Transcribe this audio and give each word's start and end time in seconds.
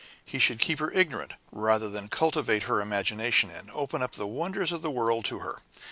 He 0.25 0.39
should 0.39 0.57
keep 0.57 0.79
her 0.79 0.89
ignorant, 0.93 1.33
rather 1.51 1.87
than 1.87 2.07
cultivate 2.07 2.63
her 2.63 2.81
imagination, 2.81 3.51
and 3.51 3.69
open 3.69 4.01
up 4.01 4.13
the 4.13 4.25
wonders 4.25 4.71
of 4.71 4.81
the 4.81 4.89
world 4.89 5.25
to 5.25 5.37
her. 5.41 5.61